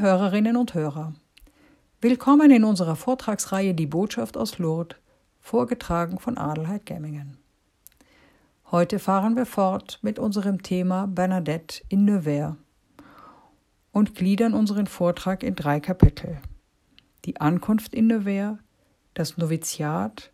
[0.00, 1.14] Hörerinnen und Hörer,
[2.00, 4.98] willkommen in unserer Vortragsreihe Die Botschaft aus Lourdes,
[5.40, 7.38] vorgetragen von Adelheid Gemmingen.
[8.70, 12.56] Heute fahren wir fort mit unserem Thema Bernadette in Nevers
[13.92, 16.38] und gliedern unseren Vortrag in drei Kapitel.
[17.24, 18.58] Die Ankunft in Nevers,
[19.14, 20.30] das Noviziat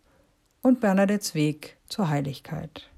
[0.61, 2.89] und Bernadettes Weg zur Heiligkeit.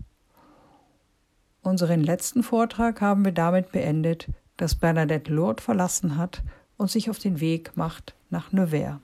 [1.61, 6.43] Unseren letzten Vortrag haben wir damit beendet, dass Bernadette Lourdes verlassen hat
[6.77, 8.99] und sich auf den Weg macht nach Nevers.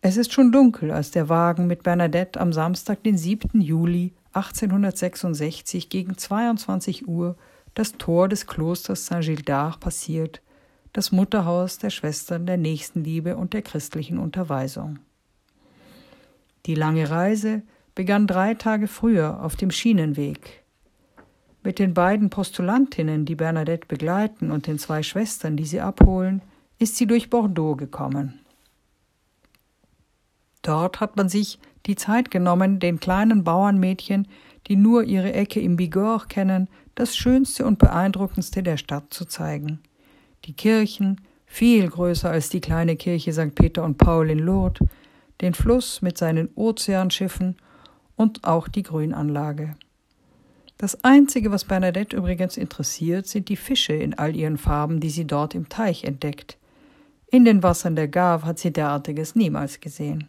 [0.00, 3.60] Es ist schon dunkel, als der Wagen mit Bernadette am Samstag, den 7.
[3.60, 7.36] Juli 1866 gegen 22 Uhr
[7.74, 10.42] das Tor des Klosters Saint-Gildard passiert,
[10.92, 14.98] das Mutterhaus der Schwestern der Nächstenliebe und der christlichen Unterweisung.
[16.64, 17.62] Die lange Reise
[17.94, 20.64] begann drei Tage früher auf dem Schienenweg.
[21.66, 26.40] Mit den beiden Postulantinnen, die Bernadette begleiten, und den zwei Schwestern, die sie abholen,
[26.78, 28.38] ist sie durch Bordeaux gekommen.
[30.62, 34.28] Dort hat man sich die Zeit genommen, den kleinen Bauernmädchen,
[34.68, 39.80] die nur ihre Ecke im Bigorre kennen, das schönste und beeindruckendste der Stadt zu zeigen.
[40.44, 43.56] Die Kirchen, viel größer als die kleine Kirche St.
[43.56, 44.86] Peter und Paul in Lourdes,
[45.40, 47.56] den Fluss mit seinen Ozeanschiffen
[48.14, 49.74] und auch die Grünanlage.
[50.78, 55.26] Das Einzige, was Bernadette übrigens interessiert, sind die Fische in all ihren Farben, die sie
[55.26, 56.58] dort im Teich entdeckt.
[57.28, 60.28] In den Wassern der Gave hat sie derartiges niemals gesehen.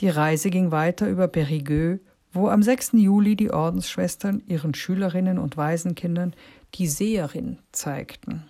[0.00, 1.98] Die Reise ging weiter über Périgueux,
[2.32, 2.92] wo am 6.
[2.92, 6.34] Juli die Ordensschwestern ihren Schülerinnen und Waisenkindern
[6.74, 8.44] die Seherin zeigten.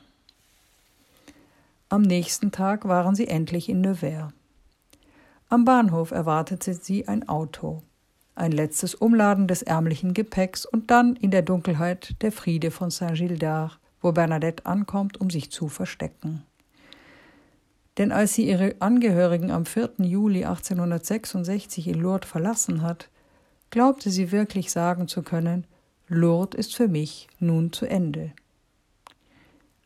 [1.88, 4.32] Am nächsten Tag waren sie endlich in Nevers.
[5.48, 7.82] Am Bahnhof erwartete sie ein Auto
[8.34, 13.78] ein letztes Umladen des ärmlichen Gepäcks und dann in der Dunkelheit der Friede von Saint-Gildard,
[14.00, 16.44] wo Bernadette ankommt, um sich zu verstecken.
[17.98, 19.92] Denn als sie ihre Angehörigen am 4.
[19.98, 23.10] Juli 1866 in Lourdes verlassen hat,
[23.70, 25.66] glaubte sie wirklich sagen zu können,
[26.08, 28.32] Lourdes ist für mich nun zu Ende.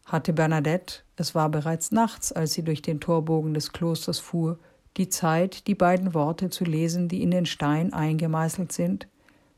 [0.05, 4.59] Hatte Bernadette, es war bereits nachts, als sie durch den Torbogen des Klosters fuhr,
[4.97, 9.09] die Zeit, die beiden Worte zu lesen, die in den Stein eingemeißelt sind,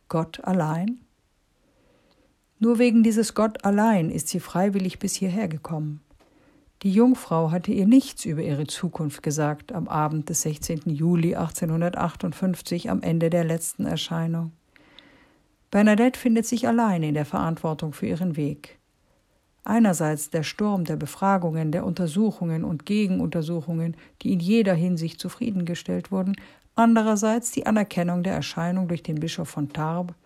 [0.09, 1.01] Gott allein?
[2.59, 6.01] Nur wegen dieses Gott allein ist sie freiwillig bis hierher gekommen.
[6.83, 10.83] Die Jungfrau hatte ihr nichts über ihre Zukunft gesagt am Abend des 16.
[10.87, 14.53] Juli 1858 am Ende der letzten Erscheinung.
[15.71, 18.78] Bernadette findet sich allein in der Verantwortung für ihren Weg.
[19.69, 26.37] Einerseits der Sturm der Befragungen, der Untersuchungen und Gegenuntersuchungen, die in jeder Hinsicht zufriedengestellt wurden,
[26.75, 30.17] andererseits die Anerkennung der Erscheinung durch den Bischof von Tarbes.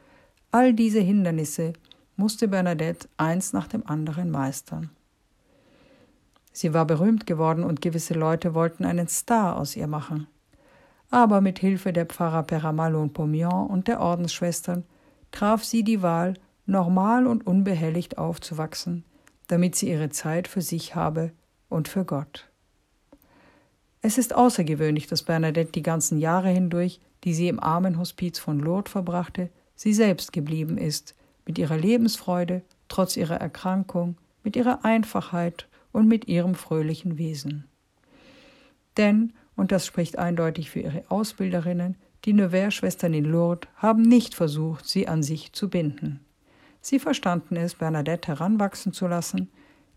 [0.53, 1.73] All diese Hindernisse
[2.15, 4.91] musste Bernadette eins nach dem anderen meistern.
[6.53, 10.29] Sie war berühmt geworden und gewisse Leute wollten einen Star aus ihr machen.
[11.11, 14.85] Aber mit Hilfe der Pfarrer Peramallo und Pomian und der Ordensschwestern
[15.33, 19.03] traf sie die Wahl, normal und unbehelligt aufzuwachsen,
[19.49, 21.33] damit sie ihre Zeit für sich habe
[21.69, 22.49] und für Gott.
[24.01, 28.91] Es ist außergewöhnlich, dass Bernadette die ganzen Jahre hindurch, die sie im Armenhospiz von Lourdes
[28.91, 31.15] verbrachte, sie selbst geblieben ist,
[31.47, 37.65] mit ihrer Lebensfreude, trotz ihrer Erkrankung, mit ihrer Einfachheit und mit ihrem fröhlichen Wesen.
[38.97, 44.87] Denn, und das spricht eindeutig für ihre Ausbilderinnen, die Nevers-Schwestern in Lourdes haben nicht versucht,
[44.87, 46.21] sie an sich zu binden.
[46.83, 49.51] Sie verstanden es, Bernadette heranwachsen zu lassen,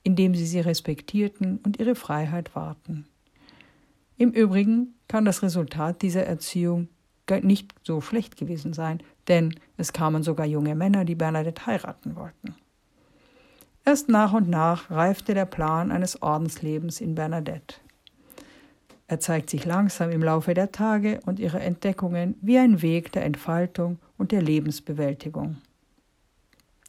[0.03, 3.07] indem sie sie respektierten und ihre Freiheit wahrten.
[4.17, 6.87] Im Übrigen kann das Resultat dieser Erziehung
[7.41, 12.55] nicht so schlecht gewesen sein, denn es kamen sogar junge Männer, die Bernadette heiraten wollten.
[13.83, 17.77] Erst nach und nach reifte der Plan eines Ordenslebens in Bernadette.
[19.07, 23.25] Er zeigt sich langsam im Laufe der Tage und ihrer Entdeckungen wie ein Weg der
[23.25, 25.57] Entfaltung und der Lebensbewältigung.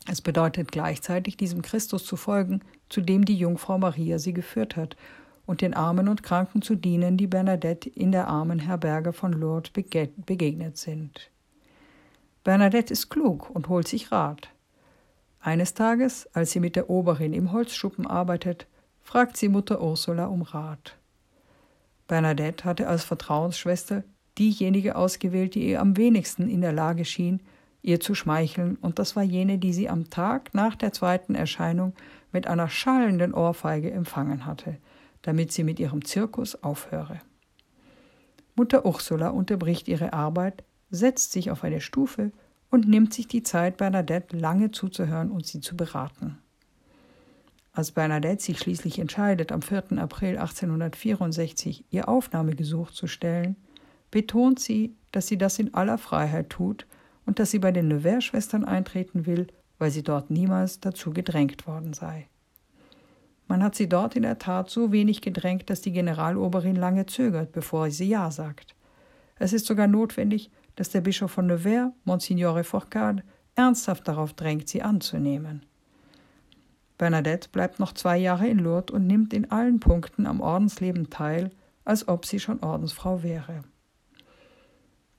[0.08, 4.96] Es bedeutet gleichzeitig, diesem Christus zu folgen, zu dem die Jungfrau Maria sie geführt hat,
[5.46, 9.70] und den Armen und Kranken zu dienen, die Bernadette in der armen Herberge von Lourdes
[9.70, 11.30] begegnet sind.
[12.42, 14.50] Bernadette ist klug und holt sich Rat.
[15.40, 18.66] Eines Tages, als sie mit der Oberin im Holzschuppen arbeitet,
[19.02, 20.96] fragt sie Mutter Ursula um Rat.
[22.08, 24.02] Bernadette hatte als Vertrauensschwester
[24.38, 27.40] diejenige ausgewählt, die ihr am wenigsten in der Lage schien,
[27.86, 31.94] ihr zu schmeicheln, und das war jene, die sie am Tag nach der zweiten Erscheinung
[32.32, 34.76] mit einer schallenden Ohrfeige empfangen hatte,
[35.22, 37.20] damit sie mit ihrem Zirkus aufhöre.
[38.56, 42.32] Mutter Ursula unterbricht ihre Arbeit, setzt sich auf eine Stufe
[42.70, 46.38] und nimmt sich die Zeit, Bernadette lange zuzuhören und sie zu beraten.
[47.72, 49.98] Als Bernadette sich schließlich entscheidet, am 4.
[49.98, 53.56] April 1864 ihr Aufnahmegesuch zu stellen,
[54.10, 56.86] betont sie, dass sie das in aller Freiheit tut
[57.26, 61.92] und dass sie bei den Nevers-Schwestern eintreten will, weil sie dort niemals dazu gedrängt worden
[61.92, 62.28] sei.
[63.48, 67.52] Man hat sie dort in der Tat so wenig gedrängt, dass die Generaloberin lange zögert,
[67.52, 68.74] bevor sie Ja sagt.
[69.38, 73.22] Es ist sogar notwendig, dass der Bischof von Nevers, Monsignore Forcade,
[73.54, 75.64] ernsthaft darauf drängt, sie anzunehmen.
[76.98, 81.50] Bernadette bleibt noch zwei Jahre in Lourdes und nimmt in allen Punkten am Ordensleben teil,
[81.84, 83.62] als ob sie schon Ordensfrau wäre.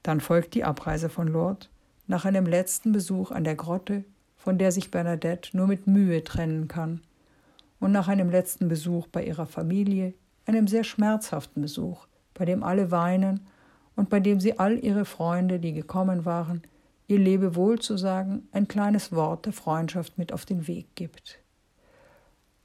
[0.04, 1.70] Dann folgt die Abreise von Lourdes
[2.08, 4.04] nach einem letzten Besuch an der Grotte,
[4.38, 7.02] von der sich Bernadette nur mit Mühe trennen kann,
[7.80, 10.14] und nach einem letzten Besuch bei ihrer Familie,
[10.46, 13.42] einem sehr schmerzhaften Besuch, bei dem alle weinen
[13.96, 16.62] und bei dem sie all ihre Freunde, die gekommen waren,
[17.08, 21.40] ihr Lebewohl zu sagen, ein kleines Wort der Freundschaft mit auf den Weg gibt.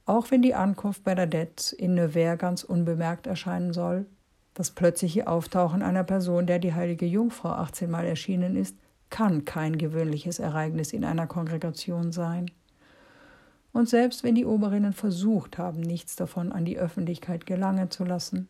[0.05, 4.05] Auch wenn die Ankunft Bernadette in Nevers ganz unbemerkt erscheinen soll,
[4.53, 8.77] das plötzliche Auftauchen einer Person, der die heilige Jungfrau 18 Mal erschienen ist,
[9.13, 12.49] kann kein gewöhnliches Ereignis in einer Kongregation sein.
[13.71, 18.47] Und selbst wenn die Oberinnen versucht haben, nichts davon an die Öffentlichkeit gelangen zu lassen,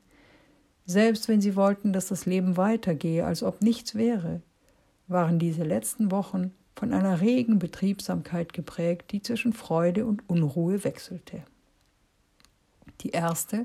[0.86, 4.42] selbst wenn sie wollten, dass das Leben weitergehe, als ob nichts wäre,
[5.10, 11.44] waren diese letzten Wochen von einer regen Betriebsamkeit geprägt, die zwischen Freude und Unruhe wechselte.
[13.02, 13.64] Die erste,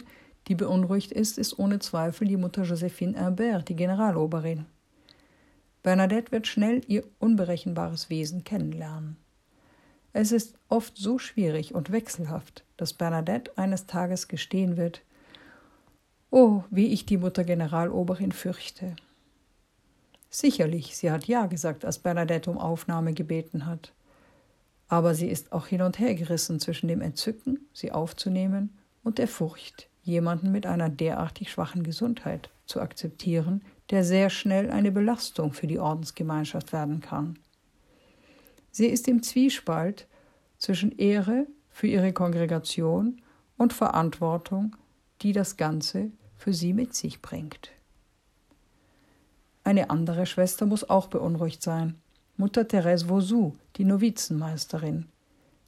[0.48, 4.66] die beunruhigt ist, ist ohne Zweifel die Mutter Josephine Imbert, die Generaloberin.
[5.82, 9.16] Bernadette wird schnell ihr unberechenbares Wesen kennenlernen.
[10.12, 15.02] Es ist oft so schwierig und wechselhaft, dass Bernadette eines Tages gestehen wird,
[16.30, 18.96] Oh, wie ich die Mutter Generaloberin fürchte.
[20.28, 23.94] Sicherlich, sie hat Ja gesagt, als Bernadette um Aufnahme gebeten hat.
[24.88, 29.28] Aber sie ist auch hin und her gerissen zwischen dem Entzücken, sie aufzunehmen, und der
[29.28, 35.66] Furcht, jemanden mit einer derartig schwachen Gesundheit zu akzeptieren, der sehr schnell eine Belastung für
[35.66, 37.38] die Ordensgemeinschaft werden kann.
[38.70, 40.06] Sie ist im Zwiespalt
[40.58, 43.22] zwischen Ehre für ihre Kongregation
[43.56, 44.76] und Verantwortung,
[45.22, 47.70] die das Ganze für sie mit sich bringt.
[49.64, 51.96] Eine andere Schwester muss auch beunruhigt sein,
[52.36, 55.06] Mutter Therese Vauzou, die Novizenmeisterin.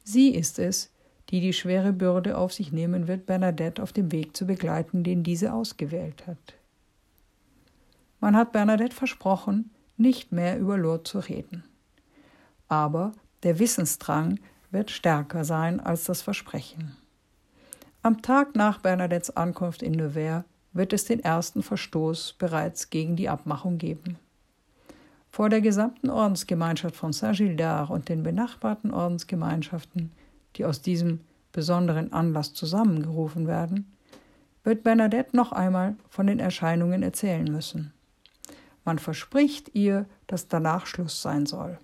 [0.03, 0.89] Sie ist es,
[1.31, 5.23] die die schwere Bürde auf sich nehmen wird, Bernadette auf dem Weg zu begleiten, den
[5.23, 6.55] diese ausgewählt hat.
[8.19, 11.63] Man hat Bernadette versprochen, nicht mehr über Lourdes zu reden.
[12.67, 13.13] Aber
[13.43, 14.39] der Wissensdrang
[14.69, 16.95] wird stärker sein als das Versprechen.
[18.03, 20.43] Am Tag nach Bernadettes Ankunft in Nevers
[20.73, 24.17] wird es den ersten Verstoß bereits gegen die Abmachung geben.
[25.29, 30.11] Vor der gesamten Ordensgemeinschaft von Saint-Gildard und den benachbarten Ordensgemeinschaften,
[30.55, 31.21] die aus diesem
[31.51, 33.91] besonderen Anlass zusammengerufen werden,
[34.63, 37.93] wird Bernadette noch einmal von den Erscheinungen erzählen müssen.
[38.85, 41.77] Man verspricht ihr, dass danach Schluss sein soll.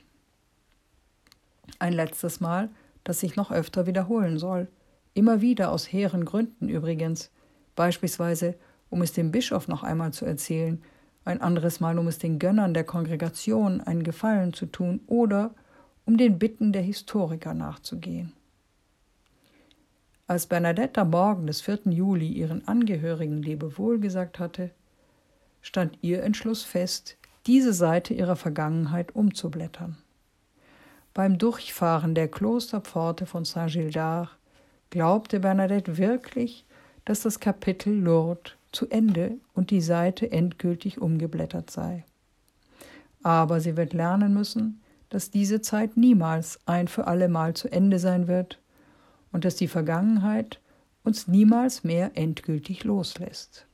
[1.79, 2.69] Ein letztes Mal,
[3.03, 4.67] das sich noch öfter wiederholen soll,
[5.13, 7.31] immer wieder aus hehren Gründen übrigens,
[7.75, 8.55] beispielsweise
[8.89, 10.81] um es dem Bischof noch einmal zu erzählen,
[11.25, 15.53] ein anderes Mal, um es den Gönnern der Kongregation einen Gefallen zu tun oder
[16.05, 18.31] um den Bitten der Historiker nachzugehen.
[20.29, 21.83] Als Bernadette am Morgen des 4.
[21.85, 24.71] Juli ihren Angehörigen Lebewohl gesagt hatte,
[25.61, 27.15] stand ihr Entschluss fest,
[27.45, 29.97] diese Seite ihrer Vergangenheit umzublättern.
[31.13, 34.37] Beim Durchfahren der Klosterpforte von Saint-Gildard
[34.89, 36.65] glaubte Bernadette wirklich,
[37.05, 42.03] dass das Kapitel Lourdes zu Ende und die Seite endgültig umgeblättert sei.
[43.23, 48.27] Aber sie wird lernen müssen, dass diese Zeit niemals ein für allemal zu Ende sein
[48.27, 48.59] wird
[49.31, 50.59] und dass die Vergangenheit
[51.03, 53.65] uns niemals mehr endgültig loslässt.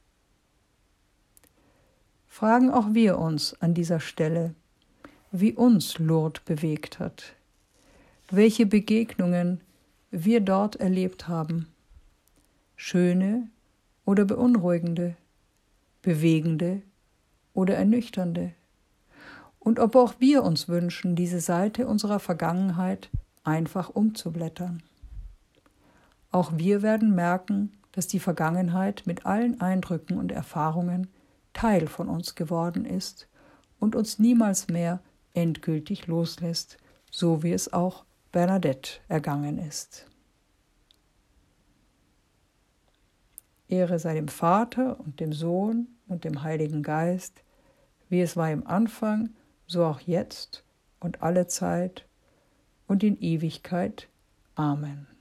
[2.27, 4.55] Fragen auch wir uns an dieser Stelle,
[5.31, 7.35] wie uns Lourdes bewegt hat,
[8.29, 9.61] welche Begegnungen
[10.11, 11.67] wir dort erlebt haben,
[12.75, 13.49] schöne
[14.05, 15.15] oder beunruhigende,
[16.01, 16.81] bewegende
[17.53, 18.53] oder ernüchternde.
[19.59, 23.09] Und ob auch wir uns wünschen, diese Seite unserer Vergangenheit
[23.43, 24.83] einfach umzublättern.
[26.33, 31.07] Auch wir werden merken, dass die Vergangenheit mit allen Eindrücken und Erfahrungen
[31.53, 33.29] Teil von uns geworden ist
[33.79, 34.99] und uns niemals mehr
[35.35, 36.77] endgültig loslässt,
[37.11, 40.07] so wie es auch Bernadette ergangen ist.
[43.67, 47.43] Ehre sei dem Vater und dem Sohn und dem Heiligen Geist,
[48.09, 49.29] wie es war im Anfang,
[49.67, 50.63] so auch jetzt
[50.99, 52.07] und alle Zeit
[52.87, 54.09] und in Ewigkeit.
[54.55, 55.12] Amen.